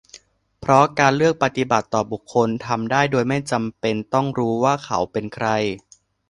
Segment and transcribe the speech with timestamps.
[0.59, 5.47] เพราะการเลือกปฏิบัติต่อบุคคลทำได้โดยไม่จำเป็นต้องรู้ว่าเขาเป็น "ใคร"